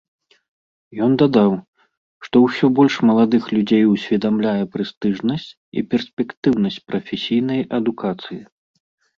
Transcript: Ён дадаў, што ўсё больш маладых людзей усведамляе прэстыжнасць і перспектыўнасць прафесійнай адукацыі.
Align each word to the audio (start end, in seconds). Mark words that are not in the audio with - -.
Ён 1.07 1.11
дадаў, 1.21 1.51
што 2.27 2.35
ўсё 2.45 2.65
больш 2.79 2.95
маладых 3.09 3.43
людзей 3.55 3.83
усведамляе 3.93 4.63
прэстыжнасць 4.77 5.49
і 5.77 5.87
перспектыўнасць 5.93 6.83
прафесійнай 6.89 7.61
адукацыі. 7.81 8.41